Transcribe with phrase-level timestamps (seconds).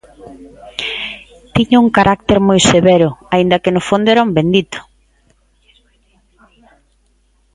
[1.55, 4.79] Tiña un carácter moi severo, aínda que no fondo era un bendito.